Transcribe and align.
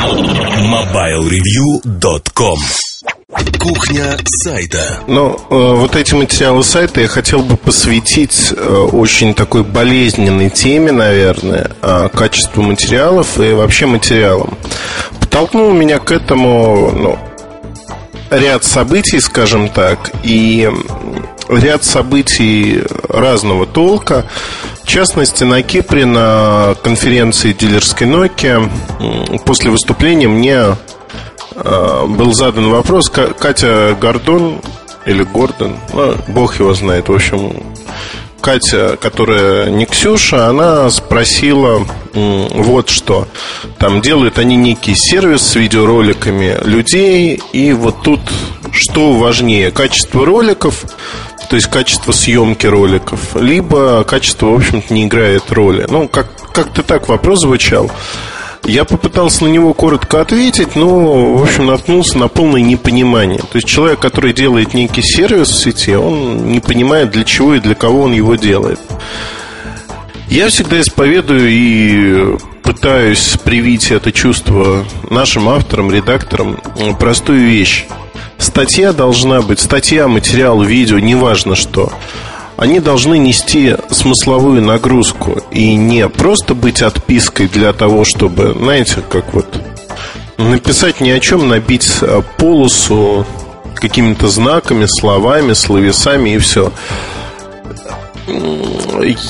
MobileReview.com 0.00 2.58
Кухня 3.58 4.16
сайта. 4.24 5.00
Ну, 5.06 5.38
э, 5.50 5.74
вот 5.74 5.94
эти 5.94 6.14
материалы 6.14 6.64
сайта 6.64 7.02
я 7.02 7.08
хотел 7.08 7.40
бы 7.40 7.58
посвятить 7.58 8.54
э, 8.56 8.88
очень 8.92 9.34
такой 9.34 9.62
болезненной 9.62 10.48
теме, 10.48 10.90
наверное, 10.90 11.72
э, 11.82 12.08
качеству 12.14 12.62
материалов 12.62 13.38
и 13.38 13.52
вообще 13.52 13.84
материалам. 13.84 14.56
Подтолкнул 15.20 15.74
меня 15.74 15.98
к 15.98 16.12
этому 16.12 16.92
ну, 16.92 17.18
ряд 18.30 18.64
событий, 18.64 19.20
скажем 19.20 19.68
так, 19.68 20.12
и 20.22 20.70
ряд 21.50 21.84
событий 21.84 22.84
разного 23.06 23.66
толка. 23.66 24.24
Частности, 24.90 25.44
на 25.44 25.62
Кипре 25.62 26.04
на 26.04 26.74
конференции 26.82 27.52
дилерской 27.52 28.08
Nokia 28.08 29.38
после 29.44 29.70
выступления 29.70 30.26
мне 30.26 30.64
э, 31.54 32.06
был 32.08 32.34
задан 32.34 32.70
вопрос. 32.70 33.08
Катя 33.08 33.96
Гордон 34.00 34.60
или 35.06 35.22
Гордон, 35.22 35.76
ну, 35.92 36.16
бог 36.26 36.58
его 36.58 36.74
знает, 36.74 37.08
в 37.08 37.14
общем, 37.14 37.62
Катя, 38.40 38.98
которая 39.00 39.70
не 39.70 39.86
Ксюша, 39.86 40.48
она 40.48 40.90
спросила 40.90 41.86
вот 42.12 42.88
что. 42.88 43.28
Там 43.78 44.00
делают 44.00 44.40
они 44.40 44.56
некий 44.56 44.96
сервис 44.96 45.42
с 45.42 45.54
видеороликами 45.54 46.58
людей, 46.64 47.40
и 47.52 47.72
вот 47.74 48.02
тут 48.02 48.20
что 48.72 49.12
важнее, 49.12 49.70
качество 49.70 50.26
роликов 50.26 50.84
то 51.50 51.56
есть 51.56 51.66
качество 51.66 52.12
съемки 52.12 52.64
роликов, 52.68 53.34
либо 53.34 54.04
качество, 54.04 54.46
в 54.46 54.54
общем-то, 54.54 54.94
не 54.94 55.06
играет 55.06 55.50
роли. 55.50 55.84
Ну, 55.88 56.06
как, 56.06 56.28
как-то 56.52 56.84
так 56.84 57.08
вопрос 57.08 57.40
звучал. 57.40 57.90
Я 58.62 58.84
попытался 58.84 59.42
на 59.42 59.48
него 59.48 59.74
коротко 59.74 60.20
ответить, 60.20 60.76
но, 60.76 61.38
в 61.38 61.42
общем, 61.42 61.66
наткнулся 61.66 62.18
на 62.18 62.28
полное 62.28 62.60
непонимание. 62.60 63.40
То 63.40 63.56
есть 63.56 63.66
человек, 63.66 63.98
который 63.98 64.32
делает 64.32 64.74
некий 64.74 65.02
сервис 65.02 65.48
в 65.48 65.60
сети, 65.60 65.96
он 65.96 66.52
не 66.52 66.60
понимает, 66.60 67.10
для 67.10 67.24
чего 67.24 67.54
и 67.54 67.58
для 67.58 67.74
кого 67.74 68.02
он 68.02 68.12
его 68.12 68.36
делает. 68.36 68.78
Я 70.28 70.50
всегда 70.50 70.80
исповедую 70.80 71.48
и 71.50 72.38
пытаюсь 72.62 73.36
привить 73.42 73.90
это 73.90 74.12
чувство 74.12 74.84
нашим 75.10 75.48
авторам, 75.48 75.90
редакторам 75.90 76.60
простую 77.00 77.40
вещь 77.40 77.86
статья 78.40 78.92
должна 78.92 79.42
быть, 79.42 79.60
статья, 79.60 80.08
материал, 80.08 80.60
видео, 80.62 80.98
неважно 80.98 81.54
что, 81.54 81.92
они 82.56 82.80
должны 82.80 83.16
нести 83.16 83.76
смысловую 83.90 84.62
нагрузку 84.62 85.40
и 85.50 85.74
не 85.74 86.08
просто 86.08 86.54
быть 86.54 86.82
отпиской 86.82 87.48
для 87.48 87.72
того, 87.72 88.04
чтобы, 88.04 88.54
знаете, 88.58 88.96
как 89.08 89.32
вот 89.32 89.46
написать 90.36 91.00
ни 91.00 91.10
о 91.10 91.20
чем, 91.20 91.48
набить 91.48 91.88
а, 92.02 92.22
полосу 92.36 93.26
какими-то 93.76 94.28
знаками, 94.28 94.86
словами, 94.86 95.54
словесами 95.54 96.34
и 96.34 96.38
все. 96.38 96.72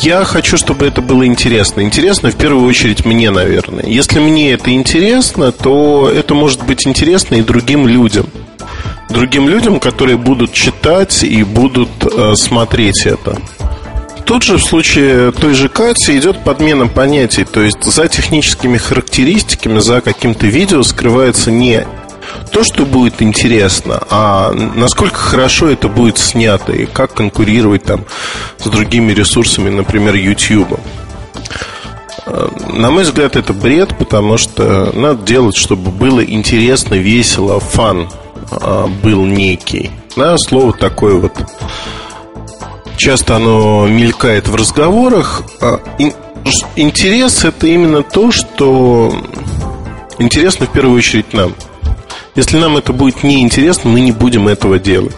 Я 0.03 0.25
хочу, 0.25 0.57
чтобы 0.57 0.87
это 0.87 1.01
было 1.01 1.25
интересно. 1.25 1.81
Интересно 1.83 2.31
в 2.31 2.37
первую 2.37 2.69
очередь 2.69 3.05
мне, 3.05 3.31
наверное. 3.31 3.85
Если 3.87 4.19
мне 4.19 4.53
это 4.53 4.73
интересно, 4.73 5.53
то 5.53 6.11
это 6.13 6.35
может 6.35 6.65
быть 6.65 6.87
интересно 6.87 7.37
и 7.37 7.43
другим 7.43 7.87
людям 7.87 8.27
другим 9.11 9.49
людям, 9.49 9.81
которые 9.81 10.17
будут 10.17 10.53
читать 10.53 11.23
и 11.23 11.43
будут 11.43 11.91
э, 12.05 12.35
смотреть 12.37 13.07
это. 13.07 13.37
Тут 14.25 14.45
же 14.45 14.59
в 14.59 14.63
случае 14.63 15.33
той 15.33 15.55
же 15.55 15.69
Кати 15.69 16.17
идет 16.17 16.45
подмена 16.45 16.87
понятий, 16.87 17.45
то 17.45 17.61
есть 17.63 17.83
за 17.83 18.07
техническими 18.07 18.79
характеристиками, 18.79 19.81
за 19.81 20.01
каким-то 20.01 20.47
видео 20.47 20.83
скрывается 20.85 21.51
не 21.51 21.85
то, 22.53 22.63
что 22.65 22.85
будет 22.85 23.23
интересно, 23.23 24.01
а 24.11 24.53
насколько 24.53 25.17
хорошо 25.17 25.69
это 25.69 25.89
будет 25.89 26.19
снято 26.19 26.73
и 26.73 26.87
как 26.87 27.15
конкурировать 27.15 27.85
там 27.85 28.05
с 28.59 28.69
другими 28.69 29.13
ресурсами, 29.13 29.69
например, 29.71 30.15
YouTube. 30.15 30.79
Э, 32.27 32.49
на 32.69 32.91
мой 32.91 33.05
взгляд, 33.05 33.37
это 33.37 33.53
бред, 33.53 33.97
потому 33.99 34.39
что 34.39 34.93
надо 34.95 35.25
делать, 35.25 35.57
чтобы 35.57 35.91
было 35.91 36.25
интересно, 36.25 36.95
весело, 36.95 37.61
фан. 37.61 38.09
А, 38.51 38.87
был 38.87 39.25
некий. 39.25 39.91
Да, 40.17 40.37
слово 40.39 40.73
такое 40.73 41.15
вот. 41.15 41.33
Часто 42.97 43.37
оно 43.37 43.87
мелькает 43.87 44.49
в 44.49 44.55
разговорах. 44.55 45.43
А, 45.61 45.81
интерес 46.77 47.45
это 47.45 47.67
именно 47.67 48.03
то, 48.03 48.31
что 48.33 49.15
интересно 50.19 50.67
в 50.67 50.71
первую 50.71 50.99
очередь 50.99 51.33
нам. 51.33 51.55
Если 52.35 52.59
нам 52.59 52.77
это 52.77 52.93
будет 52.93 53.23
неинтересно, 53.23 53.91
мы 53.91 54.01
не 54.01 54.13
будем 54.13 54.49
этого 54.49 54.79
делать. 54.79 55.17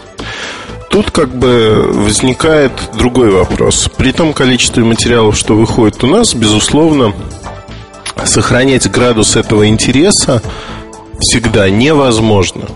Тут 0.89 1.09
как 1.11 1.29
бы 1.35 1.87
возникает 1.87 2.71
другой 2.97 3.31
вопрос. 3.31 3.89
При 3.97 4.11
том 4.11 4.33
количестве 4.33 4.83
материалов, 4.83 5.35
что 5.35 5.55
выходит 5.55 6.03
у 6.03 6.07
нас, 6.07 6.33
безусловно, 6.35 7.13
сохранять 8.25 8.89
градус 8.91 9.35
этого 9.35 9.67
интереса 9.67 10.41
всегда 11.19 11.69
невозможно. 11.69 12.67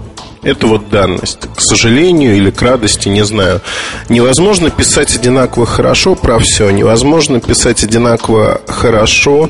Это 0.44 0.68
вот 0.68 0.90
данность. 0.90 1.40
К 1.56 1.60
сожалению 1.60 2.36
или 2.38 2.52
к 2.52 2.62
радости, 2.62 3.10
не 3.10 3.24
знаю. 3.24 3.62
Невозможно 4.10 4.70
писать 4.70 5.16
одинаково 5.16 5.66
хорошо 5.66 6.16
про 6.16 6.40
все. 6.40 6.70
Невозможно 6.70 7.40
писать 7.40 7.84
одинаково 7.84 8.62
хорошо 8.68 9.50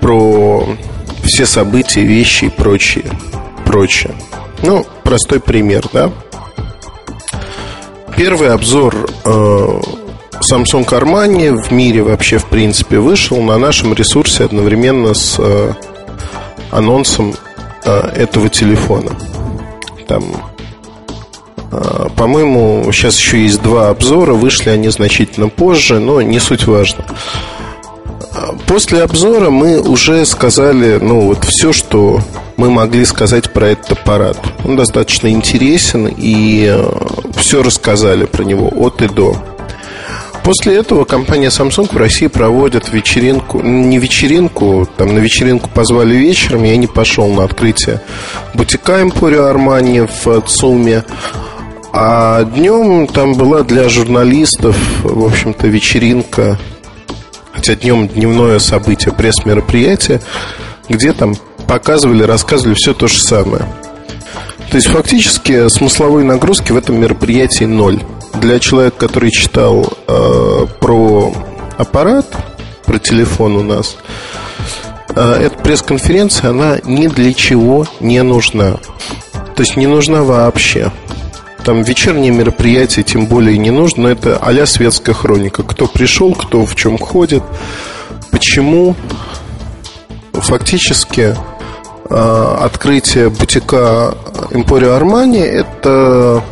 про 0.00 0.68
все 1.24 1.46
события, 1.46 2.02
вещи 2.02 2.46
и 2.46 2.50
прочее. 2.50 3.06
Прочее. 3.64 4.14
Ну, 4.62 4.86
простой 5.04 5.40
пример, 5.40 5.84
да? 5.92 6.10
Первый 8.16 8.50
обзор 8.50 8.94
э, 9.24 9.80
Samsung 10.40 10.86
Armani 10.86 11.50
в 11.56 11.70
мире 11.70 12.02
вообще, 12.02 12.38
в 12.38 12.46
принципе, 12.46 12.98
вышел 12.98 13.40
на 13.40 13.56
нашем 13.58 13.94
ресурсе 13.94 14.44
одновременно 14.44 15.14
с 15.14 15.36
э, 15.38 15.72
анонсом 16.70 17.34
э, 17.84 17.90
этого 18.16 18.48
телефона. 18.48 19.16
Там, 20.12 20.24
а, 21.70 22.10
по-моему, 22.10 22.86
сейчас 22.92 23.16
еще 23.18 23.44
есть 23.44 23.62
два 23.62 23.88
обзора, 23.88 24.34
вышли 24.34 24.68
они 24.68 24.90
значительно 24.90 25.48
позже, 25.48 26.00
но 26.00 26.20
не 26.20 26.38
суть 26.38 26.66
важно. 26.66 27.06
После 28.66 29.02
обзора 29.02 29.48
мы 29.48 29.80
уже 29.80 30.26
сказали, 30.26 30.98
ну, 31.00 31.28
вот 31.28 31.44
все, 31.44 31.72
что 31.72 32.20
мы 32.58 32.68
могли 32.68 33.06
сказать 33.06 33.54
про 33.54 33.68
этот 33.68 33.92
аппарат. 33.92 34.36
Он 34.66 34.76
достаточно 34.76 35.28
интересен 35.28 36.08
и 36.14 36.66
а, 36.68 36.94
все 37.38 37.62
рассказали 37.62 38.26
про 38.26 38.44
него 38.44 38.70
от 38.84 39.00
и 39.00 39.08
до. 39.08 39.42
После 40.44 40.76
этого 40.76 41.04
компания 41.04 41.48
Samsung 41.48 41.92
в 41.92 41.96
России 41.96 42.26
проводит 42.26 42.92
вечеринку, 42.92 43.60
не 43.60 43.98
вечеринку, 43.98 44.88
там 44.96 45.14
на 45.14 45.18
вечеринку 45.20 45.70
позвали 45.70 46.16
вечером, 46.16 46.64
я 46.64 46.76
не 46.76 46.88
пошел 46.88 47.28
на 47.28 47.44
открытие 47.44 48.00
бутика 48.52 49.00
Emporio 49.00 49.48
Армани 49.48 50.00
в 50.00 50.40
ЦУМе. 50.42 51.04
А 51.92 52.42
днем 52.44 53.06
там 53.06 53.34
была 53.34 53.62
для 53.62 53.88
журналистов, 53.88 54.76
в 55.04 55.24
общем-то, 55.24 55.68
вечеринка, 55.68 56.58
хотя 57.52 57.76
днем 57.76 58.08
дневное 58.08 58.58
событие, 58.58 59.14
пресс-мероприятие, 59.14 60.20
где 60.88 61.12
там 61.12 61.36
показывали, 61.68 62.24
рассказывали 62.24 62.74
все 62.74 62.94
то 62.94 63.06
же 63.06 63.18
самое. 63.18 63.64
То 64.70 64.76
есть 64.76 64.88
фактически 64.88 65.68
смысловой 65.68 66.24
нагрузки 66.24 66.72
в 66.72 66.76
этом 66.76 66.98
мероприятии 67.00 67.64
ноль 67.64 68.00
для 68.42 68.58
человека, 68.58 68.96
который 68.98 69.30
читал 69.30 69.86
э, 70.08 70.66
про 70.80 71.32
аппарат, 71.78 72.26
про 72.84 72.98
телефон 72.98 73.56
у 73.56 73.62
нас, 73.62 73.96
э, 75.14 75.20
эта 75.44 75.56
пресс-конференция, 75.58 76.50
она 76.50 76.78
ни 76.84 77.06
для 77.06 77.32
чего 77.34 77.86
не 78.00 78.20
нужна. 78.22 78.78
То 79.54 79.62
есть 79.62 79.76
не 79.76 79.86
нужна 79.86 80.24
вообще. 80.24 80.90
Там 81.64 81.82
вечернее 81.82 82.32
мероприятие 82.32 83.04
тем 83.04 83.26
более 83.26 83.56
не 83.58 83.70
нужно. 83.70 84.08
Это 84.08 84.38
а 84.38 84.66
светская 84.66 85.14
хроника. 85.14 85.62
Кто 85.62 85.86
пришел, 85.86 86.34
кто 86.34 86.66
в 86.66 86.74
чем 86.74 86.98
ходит, 86.98 87.44
почему. 88.32 88.96
Фактически 90.32 91.36
э, 92.10 92.56
открытие 92.60 93.30
бутика 93.30 94.16
Emporio 94.50 94.98
Armani 94.98 95.44
это 95.44 96.42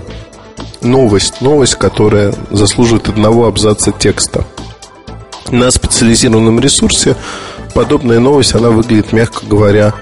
новость, 0.83 1.41
новость, 1.41 1.75
которая 1.77 2.35
заслуживает 2.51 3.09
одного 3.09 3.47
абзаца 3.47 3.93
текста. 3.93 4.45
На 5.51 5.71
специализированном 5.71 6.61
ресурсе 6.61 7.17
подобная 7.75 8.21
новость, 8.21 8.55
она 8.55 8.71
выглядит, 8.71 9.13
мягко 9.13 9.45
говоря, 9.47 9.95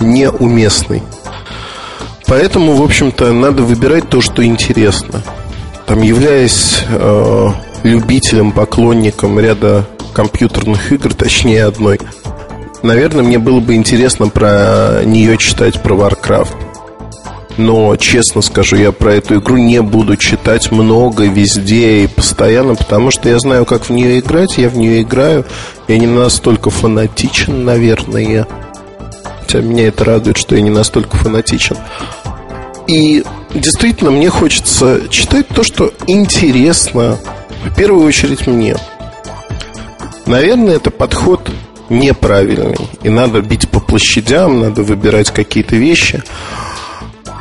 неуместной. 0.00 1.02
Поэтому, 2.26 2.74
в 2.74 2.82
общем-то, 2.82 3.32
надо 3.32 3.62
выбирать 3.62 4.08
то, 4.08 4.20
что 4.20 4.44
интересно. 4.44 5.22
Там, 5.86 6.02
являясь 6.02 6.84
э, 6.88 7.48
любителем, 7.82 8.52
поклонником 8.52 9.38
ряда 9.38 9.86
компьютерных 10.14 10.92
игр, 10.92 11.12
точнее 11.14 11.64
одной, 11.64 12.00
наверное, 12.82 13.24
мне 13.24 13.38
было 13.38 13.60
бы 13.60 13.74
интересно 13.74 14.28
про 14.28 15.02
нее 15.04 15.36
читать, 15.36 15.82
про 15.82 15.94
Warcraft. 15.94 16.61
Но, 17.58 17.94
честно 17.96 18.40
скажу, 18.40 18.76
я 18.76 18.92
про 18.92 19.14
эту 19.14 19.38
игру 19.38 19.56
не 19.56 19.82
буду 19.82 20.16
читать 20.16 20.70
много, 20.72 21.24
везде 21.24 22.04
и 22.04 22.06
постоянно, 22.06 22.74
потому 22.74 23.10
что 23.10 23.28
я 23.28 23.38
знаю, 23.38 23.66
как 23.66 23.88
в 23.88 23.90
нее 23.90 24.20
играть, 24.20 24.56
я 24.58 24.68
в 24.68 24.76
нее 24.76 25.02
играю. 25.02 25.44
Я 25.88 25.98
не 25.98 26.06
настолько 26.06 26.70
фанатичен, 26.70 27.64
наверное. 27.64 28.46
Хотя 29.40 29.60
меня 29.60 29.88
это 29.88 30.04
радует, 30.04 30.38
что 30.38 30.56
я 30.56 30.62
не 30.62 30.70
настолько 30.70 31.16
фанатичен. 31.16 31.76
И 32.86 33.22
действительно, 33.54 34.10
мне 34.10 34.30
хочется 34.30 35.02
читать 35.10 35.48
то, 35.48 35.62
что 35.62 35.92
интересно, 36.06 37.18
в 37.64 37.74
первую 37.74 38.06
очередь 38.06 38.46
мне. 38.46 38.76
Наверное, 40.26 40.76
это 40.76 40.90
подход 40.90 41.50
неправильный. 41.90 42.76
И 43.02 43.08
надо 43.08 43.42
бить 43.42 43.68
по 43.68 43.80
площадям, 43.80 44.60
надо 44.60 44.82
выбирать 44.82 45.30
какие-то 45.30 45.76
вещи. 45.76 46.22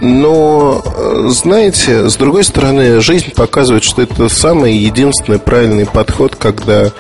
Но, 0.02 0.84
знаете, 1.28 2.10
с 2.10 2.16
другой 2.16 2.44
стороны, 2.44 3.00
жизнь 3.02 3.32
показывает, 3.36 3.84
что 3.84 4.02
это 4.02 4.30
самый 4.30 4.76
единственный 4.76 5.38
правильный 5.38 5.86
подход, 5.86 6.36
когда 6.36 6.92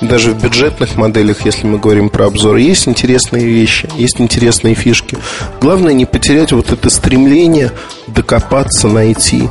даже 0.00 0.32
в 0.32 0.42
бюджетных 0.42 0.96
моделях, 0.96 1.44
если 1.44 1.66
мы 1.66 1.78
говорим 1.78 2.08
про 2.08 2.26
обзор, 2.26 2.56
есть 2.56 2.88
интересные 2.88 3.44
вещи, 3.44 3.88
есть 3.96 4.20
интересные 4.20 4.74
фишки. 4.74 5.18
Главное 5.60 5.92
не 5.92 6.06
потерять 6.06 6.52
вот 6.52 6.72
это 6.72 6.88
стремление 6.88 7.72
докопаться, 8.06 8.88
найти. 8.88 9.50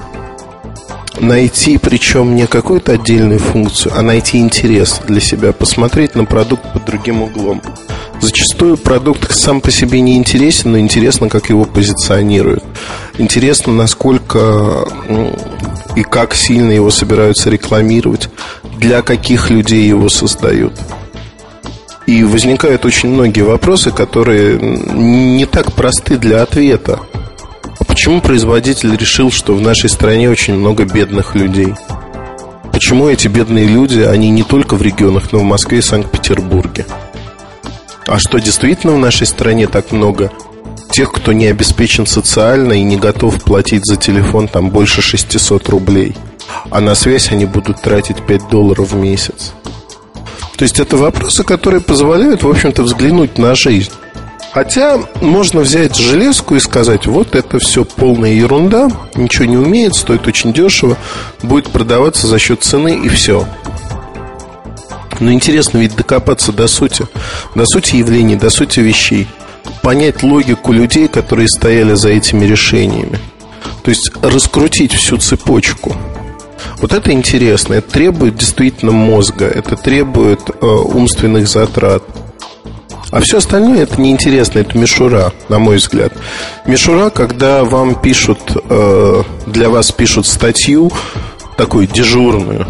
Найти, 1.19 1.77
причем 1.77 2.35
не 2.35 2.47
какую-то 2.47 2.93
отдельную 2.93 3.39
функцию, 3.39 3.93
а 3.95 4.01
найти 4.01 4.39
интерес 4.39 4.99
для 5.07 5.21
себя, 5.21 5.53
посмотреть 5.53 6.15
на 6.15 6.25
продукт 6.25 6.73
под 6.73 6.85
другим 6.85 7.21
углом. 7.21 7.61
Зачастую 8.21 8.77
продукт 8.77 9.35
сам 9.35 9.61
по 9.61 9.71
себе 9.71 10.01
не 10.01 10.17
интересен, 10.17 10.71
но 10.71 10.79
интересно, 10.79 11.29
как 11.29 11.49
его 11.49 11.65
позиционируют. 11.65 12.63
Интересно, 13.17 13.73
насколько 13.73 14.87
и 15.95 16.03
как 16.03 16.33
сильно 16.35 16.71
его 16.71 16.91
собираются 16.91 17.49
рекламировать, 17.49 18.29
для 18.77 19.01
каких 19.01 19.49
людей 19.49 19.87
его 19.87 20.09
создают. 20.09 20.73
И 22.05 22.23
возникают 22.23 22.85
очень 22.85 23.09
многие 23.09 23.41
вопросы, 23.41 23.91
которые 23.91 24.59
не 24.59 25.45
так 25.45 25.73
просты 25.73 26.17
для 26.17 26.43
ответа. 26.43 26.99
Почему 27.87 28.21
производитель 28.21 28.95
решил, 28.95 29.31
что 29.31 29.55
в 29.55 29.61
нашей 29.61 29.89
стране 29.89 30.29
очень 30.29 30.55
много 30.55 30.85
бедных 30.85 31.35
людей? 31.35 31.73
Почему 32.71 33.07
эти 33.07 33.27
бедные 33.27 33.67
люди, 33.67 34.01
они 34.01 34.29
не 34.29 34.43
только 34.43 34.75
в 34.75 34.81
регионах, 34.81 35.31
но 35.31 35.39
в 35.39 35.43
Москве 35.43 35.79
и 35.79 35.81
Санкт-Петербурге? 35.81 36.85
А 38.07 38.19
что 38.19 38.39
действительно 38.39 38.93
в 38.93 38.99
нашей 38.99 39.25
стране 39.25 39.67
так 39.67 39.91
много 39.91 40.31
тех, 40.91 41.11
кто 41.11 41.33
не 41.33 41.47
обеспечен 41.47 42.05
социально 42.05 42.73
и 42.73 42.83
не 42.83 42.97
готов 42.97 43.43
платить 43.43 43.85
за 43.85 43.95
телефон 43.95 44.47
там 44.47 44.69
больше 44.69 45.01
600 45.01 45.69
рублей, 45.69 46.15
а 46.69 46.81
на 46.81 46.93
связь 46.95 47.31
они 47.31 47.45
будут 47.45 47.81
тратить 47.81 48.21
5 48.21 48.49
долларов 48.49 48.91
в 48.91 48.95
месяц? 48.95 49.53
То 50.55 50.63
есть 50.63 50.79
это 50.79 50.95
вопросы, 50.97 51.43
которые 51.43 51.81
позволяют, 51.81 52.43
в 52.43 52.49
общем-то, 52.49 52.83
взглянуть 52.83 53.37
на 53.37 53.55
жизнь. 53.55 53.91
Хотя 54.53 54.99
можно 55.19 55.61
взять 55.61 55.97
железку 55.97 56.55
и 56.55 56.61
сказать, 56.61 57.07
вот 57.07 57.35
это 57.35 57.59
все 57.59 57.83
полная 57.83 58.31
ерунда, 58.31 58.89
ничего 59.15 59.43
не 59.43 59.57
умеет, 59.57 59.95
стоит 59.95 60.25
очень 60.27 60.53
дешево, 60.53 60.95
будет 61.43 61.69
продаваться 61.71 62.27
за 62.27 62.39
счет 62.39 62.63
цены 62.63 63.01
и 63.03 63.09
все. 63.09 63.45
Но 65.19 65.31
интересно 65.31 65.79
ведь 65.79 65.95
докопаться 65.95 66.51
до 66.51 66.67
сути, 66.67 67.07
до 67.55 67.65
сути 67.65 67.97
явлений, 67.97 68.35
до 68.35 68.49
сути 68.49 68.79
вещей, 68.79 69.27
понять 69.81 70.23
логику 70.23 70.71
людей, 70.71 71.07
которые 71.07 71.47
стояли 71.47 71.93
за 71.95 72.09
этими 72.09 72.45
решениями. 72.45 73.19
То 73.83 73.89
есть 73.89 74.11
раскрутить 74.21 74.93
всю 74.93 75.17
цепочку. 75.17 75.95
Вот 76.77 76.93
это 76.93 77.11
интересно, 77.11 77.75
это 77.75 77.91
требует 77.91 78.37
действительно 78.37 78.91
мозга, 78.91 79.45
это 79.45 79.75
требует 79.75 80.41
э, 80.49 80.65
умственных 80.65 81.47
затрат. 81.47 82.03
А 83.11 83.21
все 83.21 83.37
остальное 83.37 83.83
это 83.83 84.01
неинтересно, 84.01 84.59
это 84.59 84.77
мишура, 84.77 85.31
на 85.47 85.59
мой 85.59 85.77
взгляд. 85.77 86.11
Мишура, 86.65 87.09
когда 87.09 87.63
вам 87.63 87.95
пишут, 87.95 88.39
э, 88.69 89.23
для 89.47 89.69
вас 89.69 89.91
пишут 89.91 90.27
статью, 90.27 90.91
такую 91.55 91.87
дежурную, 91.87 92.67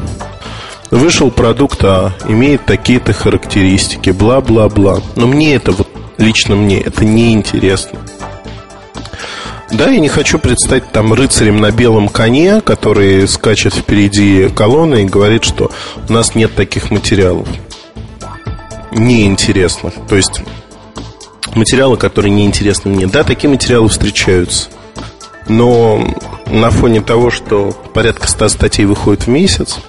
Вышел 0.95 1.30
продукт 1.30 1.83
А, 1.83 2.13
имеет 2.25 2.65
такие-то 2.65 3.12
характеристики, 3.12 4.12
бла-бла-бла. 4.12 5.01
Но 5.18 5.27
мне 5.27 5.56
это 5.56 5.74
вот, 5.74 5.89
лично 6.18 6.56
мне, 6.56 6.80
это 6.80 7.03
не 7.03 7.33
интересно. 7.33 8.00
Да, 9.71 9.89
я 9.89 10.00
не 10.00 10.07
хочу 10.07 10.39
предстать 10.39 10.89
там 10.94 11.13
рыцарем 11.13 11.59
на 11.59 11.71
белом 11.71 12.07
коне, 12.07 12.62
который 12.62 13.27
скачет 13.27 13.74
впереди 13.74 14.47
колонны 14.47 15.03
и 15.03 15.06
говорит, 15.06 15.44
что 15.44 15.69
у 16.07 16.13
нас 16.13 16.33
нет 16.33 16.56
таких 16.56 16.92
материалов. 16.92 17.50
Неинтересно. 18.94 19.91
То 20.07 20.15
есть 20.15 20.44
материалы, 21.56 21.98
которые 21.98 22.31
неинтересны 22.31 22.89
мне. 22.89 23.06
Да, 23.07 23.25
такие 23.25 23.50
материалы 23.50 23.89
встречаются. 23.89 24.69
Но 25.50 26.07
на 26.45 26.71
фоне 26.71 27.01
того, 27.01 27.31
что 27.31 27.74
порядка 27.94 28.30
100 28.30 28.48
статей 28.48 28.86
выходит 28.86 29.24
в 29.24 29.27
месяц, 29.27 29.80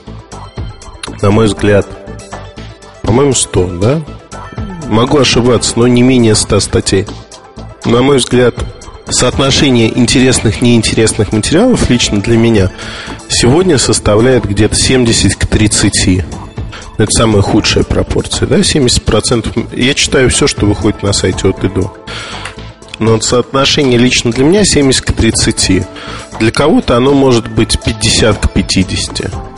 на 1.22 1.30
мой 1.30 1.46
взгляд, 1.46 1.86
по-моему, 3.02 3.34
100, 3.34 3.66
да? 3.80 4.02
Могу 4.88 5.18
ошибаться, 5.18 5.74
но 5.76 5.86
не 5.86 6.02
менее 6.02 6.34
100 6.34 6.60
статей. 6.60 7.06
На 7.84 8.02
мой 8.02 8.18
взгляд, 8.18 8.54
соотношение 9.08 9.96
интересных 9.96 10.62
и 10.62 10.64
неинтересных 10.64 11.32
материалов 11.32 11.88
лично 11.88 12.20
для 12.20 12.36
меня 12.36 12.70
сегодня 13.28 13.78
составляет 13.78 14.44
где-то 14.44 14.74
70 14.74 15.36
к 15.36 15.46
30. 15.46 16.24
Это 16.98 17.10
самая 17.10 17.42
худшая 17.42 17.84
пропорция, 17.84 18.48
да, 18.48 18.58
70%. 18.58 19.76
Я 19.76 19.94
читаю 19.94 20.30
все, 20.30 20.46
что 20.46 20.66
выходит 20.66 21.02
на 21.02 21.12
сайте 21.12 21.48
от 21.48 21.62
и 21.62 21.68
до. 21.68 21.94
Но 22.98 23.20
соотношение 23.20 23.98
лично 23.98 24.32
для 24.32 24.44
меня 24.44 24.64
70 24.64 25.04
к 25.04 25.12
30. 25.12 25.86
Для 26.40 26.50
кого-то 26.50 26.96
оно 26.96 27.12
может 27.12 27.48
быть 27.48 27.78
50 27.84 28.38
к 28.38 28.50
50. 28.50 29.55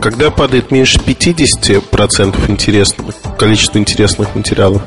Когда 0.00 0.30
падает 0.30 0.70
меньше 0.70 0.98
50% 0.98 2.50
интересных, 2.50 3.16
количества 3.36 3.78
интересных 3.78 4.34
материалов, 4.34 4.82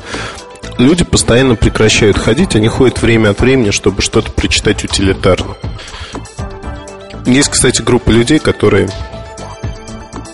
люди 0.78 1.04
постоянно 1.04 1.54
прекращают 1.54 2.16
ходить, 2.16 2.56
они 2.56 2.68
ходят 2.68 3.02
время 3.02 3.30
от 3.30 3.40
времени, 3.40 3.70
чтобы 3.70 4.00
что-то 4.00 4.32
прочитать 4.32 4.84
утилитарно. 4.84 5.54
Есть, 7.26 7.50
кстати, 7.50 7.82
группа 7.82 8.10
людей, 8.10 8.38
которые 8.38 8.88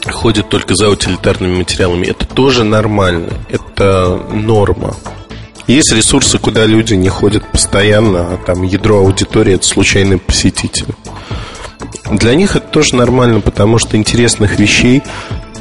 ходят 0.06 0.48
только 0.48 0.74
за 0.74 0.88
утилитарными 0.88 1.58
материалами. 1.58 2.06
Это 2.06 2.24
тоже 2.24 2.64
нормально, 2.64 3.32
это 3.48 4.16
норма. 4.32 4.94
Есть 5.66 5.92
ресурсы, 5.92 6.38
куда 6.38 6.64
люди 6.64 6.94
не 6.94 7.08
ходят 7.10 7.44
постоянно, 7.52 8.20
а 8.20 8.38
там 8.38 8.62
ядро 8.62 9.00
аудитории 9.00 9.54
это 9.54 9.66
случайный 9.66 10.18
посетитель. 10.18 10.94
Для 12.10 12.34
них 12.34 12.56
это 12.56 12.66
тоже 12.66 12.96
нормально, 12.96 13.40
потому 13.40 13.78
что 13.78 13.96
интересных 13.96 14.58
вещей 14.58 15.02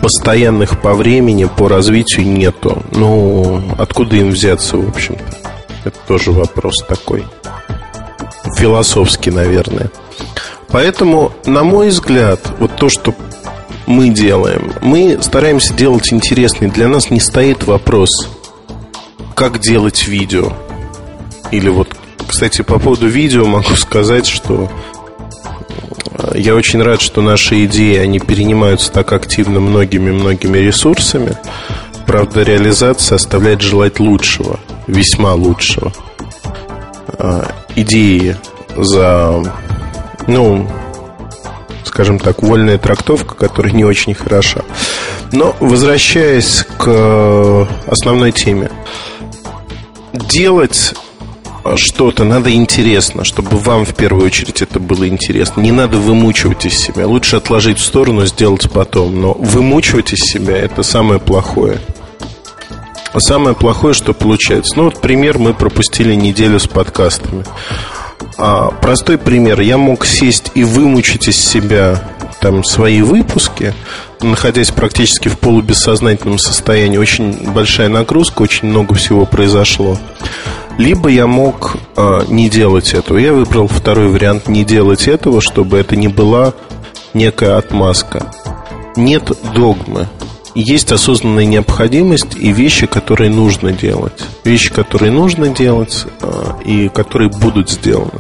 постоянных 0.01 0.80
по 0.80 0.94
времени, 0.94 1.46
по 1.46 1.68
развитию 1.68 2.27
нету. 2.27 2.84
Ну, 2.92 3.62
откуда 3.77 4.16
им 4.16 4.30
взяться, 4.30 4.77
в 4.77 4.88
общем-то? 4.88 5.24
Это 5.84 5.98
тоже 6.08 6.32
вопрос 6.32 6.75
такой. 6.88 7.25
Философский, 8.58 9.32
наверное. 9.32 9.89
Поэтому, 10.70 11.32
на 11.46 11.63
мой 11.63 11.89
взгляд, 11.89 12.39
вот 12.60 12.75
то, 12.75 12.89
что 12.89 13.13
мы 13.86 14.10
делаем, 14.10 14.74
мы 14.82 15.18
стараемся 15.22 15.74
делать 15.74 16.12
интересный. 16.12 16.70
Для 16.70 16.88
нас 16.88 17.10
не 17.10 17.20
стоит 17.20 17.63
вопрос, 17.66 18.10
как 19.34 19.60
делать 19.60 20.08
видео. 20.08 20.54
Или 21.51 21.70
вот, 21.70 21.89
кстати, 22.27 22.62
по 22.62 22.80
поводу 22.80 23.08
видео 23.08 23.46
могу 23.46 23.75
сказать, 23.75 24.27
что 24.27 24.70
я 26.36 26.55
очень 26.55 26.81
рад, 26.81 27.01
что 27.01 27.22
наши 27.22 27.65
идеи, 27.65 27.98
они 27.98 28.19
перенимаются 28.19 28.91
так 28.91 29.13
активно 29.13 29.60
многими-многими 29.60 30.57
ресурсами. 30.57 31.38
Правда, 32.05 32.43
реализация 32.43 33.15
оставляет 33.17 33.62
желать 33.62 34.00
лучшего, 34.00 34.60
весьма 34.88 35.34
лучшего. 35.34 35.91
А, 37.19 37.51
идеи 37.75 38.38
за, 38.75 39.43
ну, 40.27 40.67
скажем 41.84 42.19
так, 42.19 42.43
вольная 42.43 42.77
трактовка, 42.77 43.36
которая 43.36 43.74
не 43.74 43.84
очень 43.84 44.13
хороша. 44.13 44.62
Но, 45.31 45.55
возвращаясь 45.60 46.65
к 46.77 47.67
основной 47.88 48.31
теме, 48.31 48.72
делать 50.13 50.93
что-то 51.75 52.24
надо 52.24 52.53
интересно, 52.53 53.24
чтобы 53.24 53.57
вам 53.57 53.86
в 53.86 53.93
первую 53.93 54.25
очередь 54.25 54.62
это 54.62 54.79
было 54.79 55.07
интересно. 55.07 55.62
Не 55.62 55.71
надо 55.71 55.97
вымучивать 55.97 56.65
из 56.65 56.77
себя. 56.77 57.07
Лучше 57.07 57.36
отложить 57.36 57.79
в 57.79 57.83
сторону, 57.83 58.25
сделать 58.25 58.69
потом. 58.71 59.19
Но 59.19 59.33
вымучивать 59.33 60.13
из 60.13 60.19
себя 60.19 60.55
это 60.55 60.83
самое 60.83 61.19
плохое. 61.19 61.79
самое 63.17 63.55
плохое, 63.55 63.93
что 63.93 64.13
получается. 64.13 64.74
Ну, 64.77 64.86
вот 64.86 65.01
пример, 65.01 65.39
мы 65.39 65.53
пропустили 65.53 66.13
неделю 66.13 66.59
с 66.59 66.67
подкастами. 66.67 67.43
А, 68.38 68.69
простой 68.69 69.17
пример. 69.17 69.59
Я 69.62 69.77
мог 69.77 70.05
сесть 70.05 70.51
и 70.53 70.63
вымучить 70.63 71.27
из 71.27 71.38
себя 71.38 72.01
там 72.39 72.63
свои 72.63 73.01
выпуски, 73.01 73.74
находясь 74.21 74.71
практически 74.71 75.27
в 75.27 75.39
полубессознательном 75.39 76.38
состоянии. 76.38 76.97
Очень 76.97 77.51
большая 77.51 77.89
нагрузка, 77.89 78.43
очень 78.43 78.67
много 78.67 78.93
всего 78.93 79.25
произошло. 79.25 79.97
Либо 80.77 81.10
я 81.10 81.27
мог 81.27 81.77
э, 81.96 82.19
не 82.27 82.50
делать 82.50 82.93
этого. 82.93 83.17
Я 83.17 83.34
выбрал 83.34 83.67
второй 83.67 84.10
вариант 84.10 84.48
не 84.48 84.63
делать 84.63 85.07
этого, 85.07 85.41
чтобы 85.41 85.77
это 85.77 85.96
не 85.96 86.07
была 86.07 86.53
некая 87.13 87.57
отмазка. 87.57 88.31
Нет 88.96 89.31
догмы 89.55 90.07
есть 90.57 90.91
осознанная 90.91 91.46
необходимость 91.46 92.36
и 92.36 92.51
вещи, 92.51 92.88
которые 92.88 93.29
нужно 93.29 93.72
делать. 93.74 94.25
Вещи, 94.43 94.74
которые 94.74 95.12
нужно 95.12 95.50
делать 95.50 96.05
а, 96.22 96.57
и 96.65 96.89
которые 96.89 97.29
будут 97.29 97.69
сделаны. 97.69 98.19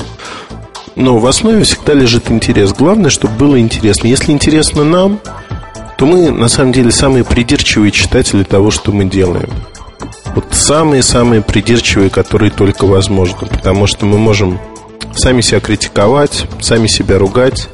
Но 0.95 1.17
в 1.17 1.25
основе 1.25 1.63
всегда 1.63 1.93
лежит 1.93 2.29
интерес. 2.29 2.73
Главное, 2.73 3.09
чтобы 3.09 3.33
было 3.35 3.59
интересно. 3.59 4.07
Если 4.07 4.31
интересно 4.31 4.83
нам, 4.83 5.19
то 5.97 6.05
мы 6.05 6.29
на 6.29 6.47
самом 6.47 6.73
деле 6.73 6.91
самые 6.91 7.23
придирчивые 7.23 7.91
читатели 7.91 8.43
того, 8.43 8.69
что 8.69 8.91
мы 8.91 9.05
делаем. 9.05 9.49
Вот 10.37 10.53
самые-самые 10.53 11.41
придирчивые, 11.41 12.11
которые 12.11 12.51
только 12.51 12.85
возможно. 12.85 13.47
Потому 13.47 13.87
что 13.87 14.05
мы 14.05 14.19
можем 14.19 14.59
сами 15.15 15.41
себя 15.41 15.59
критиковать, 15.59 16.45
сами 16.61 16.85
себя 16.85 17.17
ругать, 17.17 17.69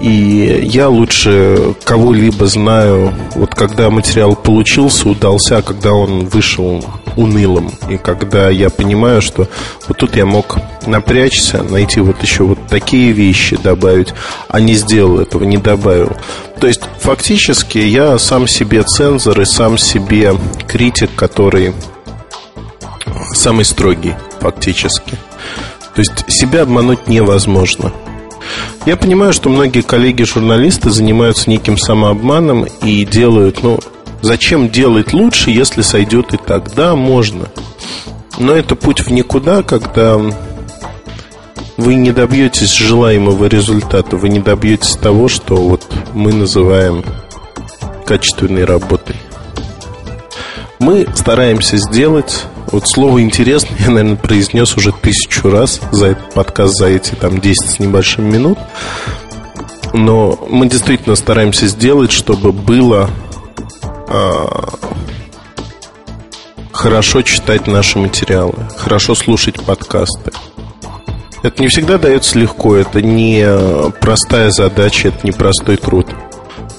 и 0.00 0.60
я 0.72 0.88
лучше 0.88 1.74
кого-либо 1.84 2.46
знаю, 2.46 3.12
вот 3.34 3.54
когда 3.54 3.90
материал 3.90 4.34
получился, 4.34 5.06
удался, 5.06 5.58
а 5.58 5.62
когда 5.62 5.92
он 5.92 6.24
вышел 6.24 6.82
унылым. 7.16 7.70
И 7.88 7.96
когда 7.96 8.50
я 8.50 8.70
понимаю, 8.70 9.22
что 9.22 9.48
вот 9.88 9.98
тут 9.98 10.16
я 10.16 10.26
мог 10.26 10.58
напрячься, 10.86 11.62
найти 11.62 12.00
вот 12.00 12.22
еще 12.22 12.44
вот 12.44 12.58
такие 12.68 13.12
вещи 13.12 13.56
добавить, 13.56 14.14
а 14.48 14.60
не 14.60 14.74
сделал 14.74 15.20
этого, 15.20 15.44
не 15.44 15.58
добавил. 15.58 16.16
То 16.60 16.66
есть 16.66 16.82
фактически 17.00 17.78
я 17.78 18.18
сам 18.18 18.46
себе 18.46 18.82
цензор 18.82 19.40
и 19.40 19.44
сам 19.44 19.78
себе 19.78 20.34
критик, 20.68 21.10
который 21.14 21.74
самый 23.34 23.64
строгий 23.64 24.14
фактически. 24.40 25.16
То 25.94 26.00
есть 26.00 26.24
себя 26.28 26.62
обмануть 26.62 27.06
невозможно. 27.06 27.92
Я 28.86 28.96
понимаю, 28.96 29.32
что 29.32 29.48
многие 29.48 29.82
коллеги-журналисты 29.82 30.90
занимаются 30.90 31.48
неким 31.48 31.78
самообманом 31.78 32.66
и 32.82 33.04
делают, 33.04 33.62
ну, 33.62 33.78
зачем 34.22 34.70
делать 34.70 35.12
лучше, 35.12 35.50
если 35.50 35.82
сойдет 35.82 36.32
и 36.32 36.38
так? 36.38 36.74
Да, 36.74 36.96
можно. 36.96 37.48
Но 38.38 38.54
это 38.54 38.74
путь 38.74 39.00
в 39.00 39.12
никуда, 39.12 39.62
когда 39.62 40.18
вы 41.76 41.94
не 41.94 42.12
добьетесь 42.12 42.72
желаемого 42.72 43.44
результата, 43.46 44.16
вы 44.16 44.30
не 44.30 44.40
добьетесь 44.40 44.96
того, 44.96 45.28
что 45.28 45.56
вот 45.56 45.84
мы 46.14 46.32
называем 46.32 47.04
качественной 48.06 48.64
работой. 48.64 49.16
Мы 50.78 51.06
стараемся 51.14 51.76
сделать 51.76 52.44
вот 52.72 52.88
слово 52.88 53.20
«интересно» 53.20 53.76
я, 53.78 53.90
наверное, 53.90 54.16
произнес 54.16 54.76
уже 54.78 54.92
тысячу 54.92 55.50
раз 55.50 55.78
за 55.90 56.06
этот 56.06 56.32
подкаст, 56.32 56.78
за 56.78 56.86
эти 56.86 57.14
там 57.14 57.38
10 57.38 57.70
с 57.70 57.78
небольшим 57.78 58.24
минут. 58.24 58.58
Но 59.92 60.38
мы 60.48 60.68
действительно 60.68 61.14
стараемся 61.14 61.66
сделать, 61.66 62.12
чтобы 62.12 62.50
было 62.50 63.10
хорошо 66.72 67.22
читать 67.22 67.66
наши 67.66 67.98
материалы, 67.98 68.54
хорошо 68.76 69.14
слушать 69.14 69.62
подкасты. 69.62 70.32
Это 71.42 71.60
не 71.60 71.68
всегда 71.68 71.98
дается 71.98 72.38
легко, 72.38 72.76
это 72.76 73.02
не 73.02 73.44
простая 74.00 74.50
задача, 74.50 75.08
это 75.08 75.18
не 75.24 75.32
простой 75.32 75.76
труд. 75.76 76.06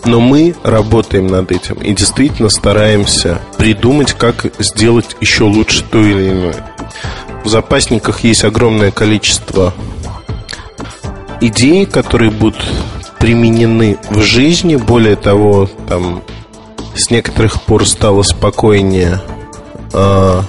Но 0.05 0.19
мы 0.19 0.55
работаем 0.63 1.27
над 1.27 1.51
этим 1.51 1.75
и 1.75 1.93
действительно 1.93 2.49
стараемся 2.49 3.39
придумать, 3.57 4.13
как 4.13 4.45
сделать 4.59 5.15
еще 5.21 5.45
лучше 5.45 5.83
то 5.83 5.99
или 5.99 6.29
иное. 6.31 6.75
В 7.43 7.49
запасниках 7.49 8.23
есть 8.25 8.43
огромное 8.43 8.91
количество 8.91 9.73
идей, 11.39 11.85
которые 11.85 12.31
будут 12.31 12.61
применены 13.19 13.97
в 14.09 14.21
жизни. 14.21 14.75
Более 14.75 15.15
того, 15.15 15.69
там 15.87 16.21
с 16.95 17.09
некоторых 17.09 17.61
пор 17.61 17.87
стало 17.87 18.23
спокойнее 18.23 19.21
э, 19.93 20.41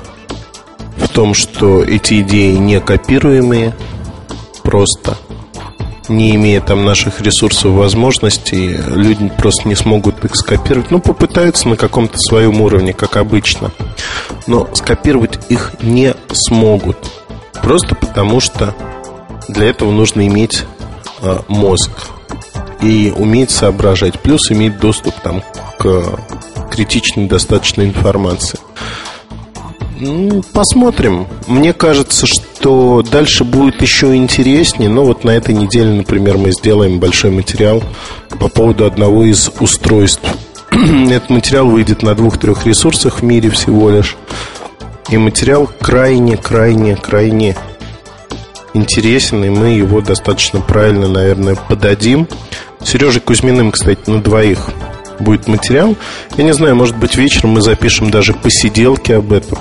в 0.96 1.08
том, 1.12 1.34
что 1.34 1.82
эти 1.82 2.20
идеи 2.20 2.56
не 2.56 2.80
копируемые 2.80 3.74
просто 4.62 5.16
не 6.08 6.34
имея 6.34 6.60
там 6.60 6.84
наших 6.84 7.20
ресурсов, 7.20 7.72
возможностей, 7.72 8.76
люди 8.88 9.30
просто 9.38 9.68
не 9.68 9.74
смогут 9.74 10.24
их 10.24 10.36
скопировать. 10.36 10.90
Ну, 10.90 11.00
попытаются 11.00 11.68
на 11.68 11.76
каком-то 11.76 12.18
своем 12.18 12.60
уровне, 12.60 12.92
как 12.92 13.16
обычно. 13.16 13.70
Но 14.46 14.68
скопировать 14.74 15.38
их 15.48 15.72
не 15.80 16.14
смогут. 16.32 16.98
Просто 17.62 17.94
потому 17.94 18.40
что 18.40 18.74
для 19.48 19.68
этого 19.68 19.90
нужно 19.90 20.26
иметь 20.26 20.64
э, 21.22 21.38
мозг 21.48 21.90
и 22.82 23.12
уметь 23.16 23.50
соображать, 23.50 24.20
плюс 24.20 24.50
иметь 24.50 24.78
доступ 24.78 25.14
там 25.20 25.42
к 25.78 26.18
критичной 26.74 27.26
достаточной 27.26 27.86
информации. 27.86 28.58
Посмотрим. 30.52 31.28
Мне 31.46 31.72
кажется, 31.72 32.26
что 32.26 33.02
дальше 33.02 33.44
будет 33.44 33.80
еще 33.80 34.16
интереснее. 34.16 34.90
Но 34.90 35.04
вот 35.04 35.22
на 35.22 35.30
этой 35.30 35.54
неделе, 35.54 35.90
например, 35.90 36.36
мы 36.36 36.50
сделаем 36.50 36.98
большой 36.98 37.30
материал 37.30 37.82
по 38.40 38.48
поводу 38.48 38.86
одного 38.86 39.24
из 39.24 39.50
устройств. 39.60 40.28
Этот 40.70 41.30
материал 41.30 41.68
выйдет 41.68 42.02
на 42.02 42.14
двух-трех 42.16 42.66
ресурсах 42.66 43.20
в 43.20 43.24
мире 43.24 43.50
всего 43.50 43.90
лишь. 43.90 44.16
И 45.10 45.16
материал 45.16 45.70
крайне, 45.80 46.36
крайне, 46.36 46.96
крайне 46.96 47.56
интересен, 48.72 49.44
и 49.44 49.50
мы 49.50 49.68
его 49.68 50.00
достаточно 50.00 50.60
правильно, 50.60 51.06
наверное, 51.06 51.54
подадим. 51.54 52.26
Сережей 52.82 53.20
Кузьминым, 53.20 53.70
кстати, 53.70 54.10
на 54.10 54.20
двоих 54.20 54.70
будет 55.18 55.49
материал. 55.49 55.97
Я 56.37 56.44
не 56.44 56.52
знаю, 56.52 56.76
может 56.76 56.97
быть, 56.97 57.16
вечером 57.16 57.50
мы 57.50 57.62
запишем 57.62 58.11
даже 58.11 58.33
посиделки 58.33 59.12
об 59.12 59.33
этом. 59.33 59.59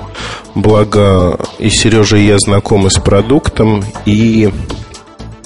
Благо 0.56 1.40
и 1.60 1.70
Сережа, 1.70 2.18
и 2.18 2.26
я 2.26 2.38
знакомы 2.40 2.90
с 2.90 3.00
продуктом, 3.00 3.84
и 4.06 4.52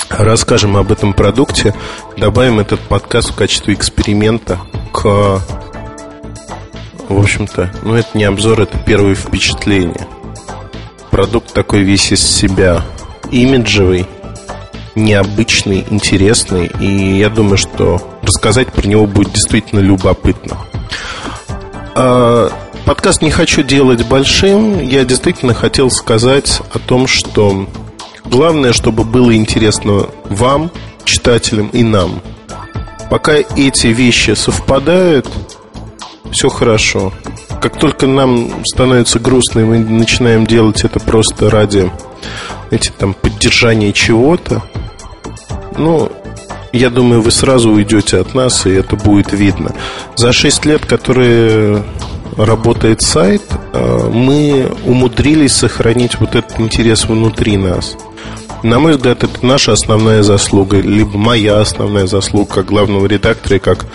расскажем 0.09 0.77
об 0.77 0.91
этом 0.91 1.13
продукте, 1.13 1.73
добавим 2.17 2.59
этот 2.59 2.79
подкаст 2.81 3.31
в 3.31 3.35
качестве 3.35 3.73
эксперимента 3.73 4.59
к... 4.91 5.41
В 7.09 7.19
общем-то, 7.19 7.71
ну 7.83 7.95
это 7.95 8.17
не 8.17 8.25
обзор, 8.25 8.61
это 8.61 8.77
первые 8.79 9.15
впечатления. 9.15 10.07
Продукт 11.09 11.53
такой 11.53 11.83
весь 11.83 12.11
из 12.11 12.21
себя 12.21 12.81
имиджевый, 13.31 14.05
необычный, 14.97 15.85
интересный, 15.89 16.69
и 16.79 17.17
я 17.17 17.29
думаю, 17.29 17.57
что 17.57 18.01
рассказать 18.21 18.73
про 18.73 18.87
него 18.87 19.05
будет 19.05 19.31
действительно 19.31 19.79
любопытно. 19.79 20.57
А, 21.95 22.51
подкаст 22.85 23.21
не 23.21 23.31
хочу 23.31 23.63
делать 23.63 24.05
большим. 24.07 24.81
Я 24.81 25.05
действительно 25.05 25.53
хотел 25.53 25.89
сказать 25.91 26.61
о 26.73 26.79
том, 26.79 27.07
что 27.07 27.67
главное, 28.25 28.73
чтобы 28.73 29.03
было 29.03 29.35
интересно 29.35 30.07
вам, 30.25 30.71
читателям 31.05 31.67
и 31.67 31.83
нам. 31.83 32.21
Пока 33.09 33.33
эти 33.33 33.87
вещи 33.87 34.31
совпадают, 34.31 35.27
все 36.31 36.49
хорошо. 36.49 37.13
Как 37.61 37.79
только 37.79 38.05
нам 38.05 38.65
становится 38.65 39.19
грустно, 39.19 39.61
и 39.61 39.63
мы 39.63 39.79
начинаем 39.79 40.45
делать 40.45 40.83
это 40.83 40.99
просто 40.99 41.49
ради 41.49 41.89
эти, 42.69 42.89
там, 42.89 43.13
поддержания 43.13 43.93
чего-то, 43.93 44.61
ну, 45.77 46.11
я 46.73 46.89
думаю, 46.89 47.21
вы 47.21 47.31
сразу 47.31 47.71
уйдете 47.71 48.17
от 48.19 48.33
нас, 48.33 48.65
и 48.65 48.71
это 48.71 48.95
будет 48.95 49.31
видно. 49.33 49.73
За 50.15 50.33
6 50.33 50.65
лет, 50.65 50.85
которые 50.85 51.83
работает 52.37 53.01
сайт, 53.01 53.41
э, 53.73 54.09
мы 54.11 54.71
умудрились 54.85 55.53
сохранить 55.53 56.19
вот 56.19 56.35
этот 56.35 56.59
интерес 56.59 57.05
внутри 57.05 57.57
нас. 57.57 57.95
На 58.63 58.79
мой 58.79 58.95
взгляд, 58.95 59.23
это 59.23 59.45
наша 59.45 59.73
основная 59.73 60.23
заслуга, 60.23 60.79
либо 60.79 61.17
моя 61.17 61.59
основная 61.59 62.07
заслуга 62.07 62.55
как 62.55 62.65
главного 62.65 63.05
редактора 63.05 63.57
и 63.57 63.59
как 63.59 63.85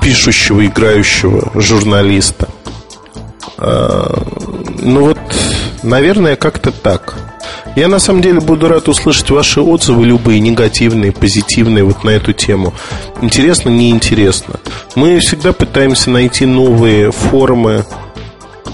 пишущего, 0.00 0.64
играющего 0.66 1.50
журналиста. 1.60 2.48
Э, 3.58 4.06
ну 4.80 5.06
вот, 5.06 5.18
наверное, 5.82 6.36
как-то 6.36 6.72
так. 6.72 7.27
Я 7.78 7.86
на 7.86 8.00
самом 8.00 8.22
деле 8.22 8.40
буду 8.40 8.66
рад 8.66 8.88
услышать 8.88 9.30
ваши 9.30 9.60
отзывы, 9.60 10.04
любые 10.04 10.40
негативные, 10.40 11.12
позитивные, 11.12 11.84
вот 11.84 12.02
на 12.02 12.10
эту 12.10 12.32
тему. 12.32 12.74
Интересно, 13.22 13.68
неинтересно. 13.70 14.56
Мы 14.96 15.20
всегда 15.20 15.52
пытаемся 15.52 16.10
найти 16.10 16.44
новые 16.44 17.12
формы 17.12 17.84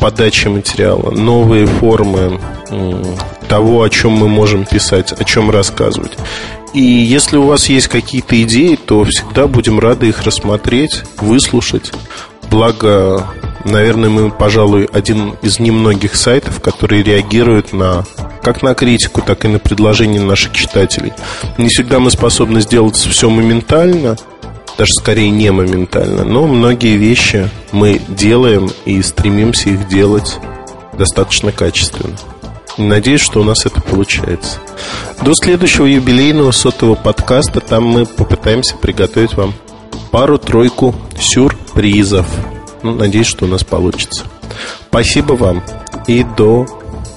подачи 0.00 0.48
материала, 0.48 1.10
новые 1.10 1.66
формы 1.66 2.40
того, 3.46 3.82
о 3.82 3.90
чем 3.90 4.12
мы 4.12 4.26
можем 4.26 4.64
писать, 4.64 5.12
о 5.12 5.22
чем 5.24 5.50
рассказывать. 5.50 6.12
И 6.72 6.80
если 6.80 7.36
у 7.36 7.42
вас 7.42 7.68
есть 7.68 7.88
какие-то 7.88 8.40
идеи, 8.42 8.76
то 8.76 9.04
всегда 9.04 9.46
будем 9.46 9.78
рады 9.80 10.08
их 10.08 10.22
рассмотреть, 10.22 11.02
выслушать. 11.20 11.92
Благо, 12.50 13.26
наверное, 13.64 14.10
мы, 14.10 14.30
пожалуй, 14.30 14.88
один 14.92 15.34
из 15.42 15.58
немногих 15.58 16.14
сайтов, 16.14 16.60
которые 16.60 17.02
реагируют 17.02 17.72
на 17.72 18.04
как 18.42 18.62
на 18.62 18.74
критику, 18.74 19.22
так 19.22 19.44
и 19.46 19.48
на 19.48 19.58
предложения 19.58 20.20
наших 20.20 20.52
читателей. 20.52 21.12
Не 21.56 21.68
всегда 21.68 21.98
мы 21.98 22.10
способны 22.10 22.60
сделать 22.60 22.96
все 22.96 23.30
моментально, 23.30 24.16
даже 24.76 24.92
скорее 24.92 25.30
не 25.30 25.50
моментально, 25.50 26.24
но 26.24 26.46
многие 26.46 26.96
вещи 26.96 27.48
мы 27.72 28.00
делаем 28.08 28.70
и 28.84 29.00
стремимся 29.02 29.70
их 29.70 29.88
делать 29.88 30.38
достаточно 30.92 31.52
качественно. 31.52 32.16
Надеюсь, 32.76 33.20
что 33.20 33.40
у 33.40 33.44
нас 33.44 33.66
это 33.66 33.80
получается. 33.80 34.58
До 35.22 35.32
следующего 35.34 35.86
юбилейного 35.86 36.50
сотого 36.50 36.96
подкаста 36.96 37.60
там 37.60 37.84
мы 37.84 38.04
попытаемся 38.04 38.76
приготовить 38.76 39.34
вам 39.34 39.54
пару-тройку 40.10 40.94
сюрпризов. 41.18 42.26
Ну, 42.84 42.94
надеюсь, 42.94 43.26
что 43.26 43.46
у 43.46 43.48
нас 43.48 43.64
получится. 43.64 44.24
Спасибо 44.88 45.32
вам 45.32 45.64
и 46.06 46.24
до 46.36 46.66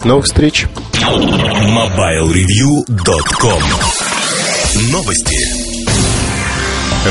новых 0.05 0.25
встреч. 0.25 0.65
MobileReview.com 0.93 3.62
Новости. 4.91 5.67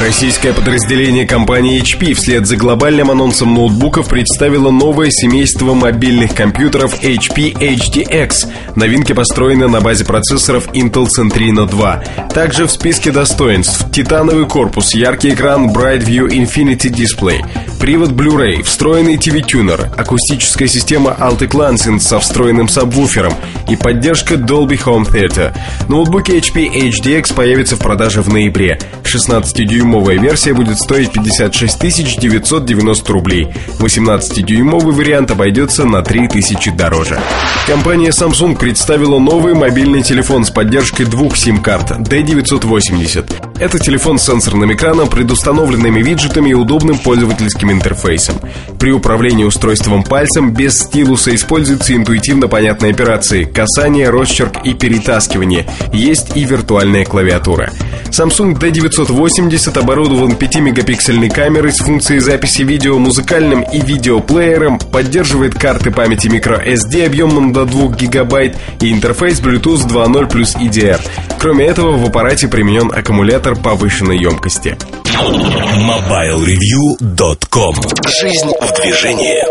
Российское 0.00 0.52
подразделение 0.52 1.26
компании 1.26 1.80
HP 1.80 2.12
вслед 2.14 2.46
за 2.46 2.56
глобальным 2.56 3.10
анонсом 3.10 3.54
ноутбуков 3.54 4.08
представило 4.08 4.70
новое 4.70 5.10
семейство 5.10 5.72
мобильных 5.72 6.34
компьютеров 6.34 7.02
HP 7.02 7.58
HDX. 7.58 8.46
Новинки 8.74 9.14
построены 9.14 9.68
на 9.68 9.80
базе 9.80 10.04
процессоров 10.04 10.68
Intel 10.74 11.06
Centrino 11.06 11.66
2. 11.66 12.04
Также 12.34 12.66
в 12.66 12.70
списке 12.70 13.10
достоинств 13.10 13.90
титановый 13.90 14.46
корпус, 14.46 14.94
яркий 14.94 15.30
экран 15.30 15.70
Bright 15.70 16.04
View 16.04 16.28
Infinity 16.28 16.90
Display, 16.90 17.42
привод 17.78 18.10
Blu-ray, 18.10 18.62
встроенный 18.62 19.16
TV-тюнер, 19.16 19.90
акустическая 19.96 20.68
система 20.68 21.16
Altic 21.18 21.50
Lansing 21.50 22.00
со 22.00 22.18
встроенным 22.18 22.68
сабвуфером 22.68 23.34
и 23.68 23.76
поддержка 23.76 24.34
Dolby 24.34 24.82
Home 24.84 25.04
Theater. 25.10 25.54
Ноутбуки 25.88 26.32
HP 26.32 26.90
HDX 26.90 27.34
появятся 27.34 27.76
в 27.76 27.80
продаже 27.80 28.22
в 28.22 28.28
ноябре. 28.28 28.78
16-дюймовая 29.04 30.18
версия 30.18 30.54
будет 30.54 30.78
стоить 30.78 31.12
56 31.12 32.18
990 32.18 33.12
рублей. 33.12 33.48
18-дюймовый 33.78 34.92
вариант 34.92 35.30
обойдется 35.30 35.84
на 35.84 36.02
3000 36.02 36.70
дороже. 36.72 37.20
Компания 37.66 38.10
Samsung 38.10 38.56
представила 38.56 39.18
новый 39.18 39.54
мобильный 39.54 40.02
телефон 40.02 40.44
с 40.44 40.50
поддержкой 40.50 41.04
двух 41.04 41.36
сим-карт 41.36 41.90
D980. 41.90 43.58
Это 43.58 43.78
телефон 43.78 44.18
с 44.18 44.26
сенсорным 44.26 44.72
экраном, 44.72 45.08
предустановленными 45.08 46.02
виджетами 46.02 46.50
и 46.50 46.54
удобным 46.54 46.98
пользовательским 46.98 47.65
интерфейсом. 47.72 48.36
При 48.78 48.92
управлении 48.92 49.44
устройством 49.44 50.02
пальцем 50.02 50.52
без 50.52 50.78
стилуса 50.78 51.34
используются 51.34 51.94
интуитивно 51.94 52.48
понятные 52.48 52.92
операции– 52.92 53.44
касание, 53.44 54.10
росчерк 54.10 54.64
и 54.64 54.74
перетаскивание. 54.74 55.66
Есть 55.92 56.36
и 56.36 56.44
виртуальная 56.44 57.04
клавиатура. 57.04 57.70
Samsung 58.10 58.58
D980 58.58 59.78
оборудован 59.78 60.32
5-мегапиксельной 60.32 61.30
камерой 61.30 61.72
с 61.72 61.78
функцией 61.78 62.20
записи 62.20 62.62
видео, 62.62 62.98
музыкальным 62.98 63.62
и 63.62 63.80
видеоплеером, 63.80 64.78
поддерживает 64.78 65.54
карты 65.54 65.90
памяти 65.90 66.28
microSD 66.28 67.06
объемом 67.06 67.52
до 67.52 67.64
2 67.64 67.96
гигабайт 67.96 68.56
и 68.80 68.92
интерфейс 68.92 69.40
Bluetooth 69.40 69.86
2.0 69.86 70.30
плюс 70.30 70.54
EDR. 70.56 71.00
Кроме 71.38 71.66
этого, 71.66 71.96
в 71.96 72.06
аппарате 72.06 72.48
применен 72.48 72.90
аккумулятор 72.92 73.56
повышенной 73.56 74.18
емкости. 74.18 74.76
MobileReview.com 75.06 77.55
Жизнь 77.56 78.52
в 78.60 78.72
движении. 78.82 79.42